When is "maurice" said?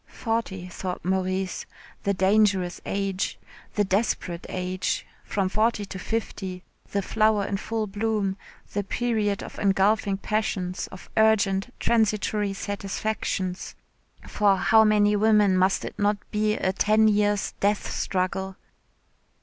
1.05-1.67